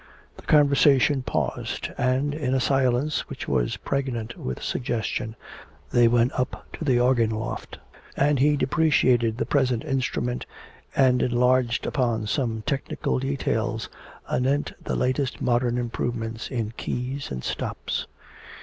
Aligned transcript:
The 0.35 0.41
conversation 0.41 1.21
paused, 1.21 1.89
and, 1.95 2.33
in 2.33 2.55
a 2.55 2.59
silence 2.59 3.29
which 3.29 3.47
was 3.47 3.77
pregnant 3.77 4.35
with 4.35 4.59
suggestion, 4.63 5.35
they 5.91 6.07
went 6.07 6.31
up 6.33 6.65
to 6.73 6.83
the 6.83 6.99
organ 6.99 7.29
loft, 7.29 7.77
and 8.17 8.39
he 8.39 8.57
depreciated 8.57 9.37
the 9.37 9.45
present 9.45 9.83
instrument 9.85 10.47
and 10.95 11.21
enlarged 11.21 11.85
upon 11.85 12.25
some 12.25 12.63
technical 12.65 13.19
details 13.19 13.89
anent 14.27 14.73
the 14.83 14.95
latest 14.95 15.39
modern 15.39 15.77
improvements 15.77 16.49
in 16.49 16.71
keys 16.77 17.29
and 17.29 17.43
stops. 17.43 18.07